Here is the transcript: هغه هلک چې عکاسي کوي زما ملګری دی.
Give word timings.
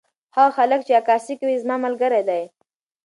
هغه 0.35 0.53
هلک 0.57 0.81
چې 0.87 0.93
عکاسي 1.01 1.33
کوي 1.41 1.55
زما 1.63 1.75
ملګری 1.85 2.21
دی. 2.29 2.43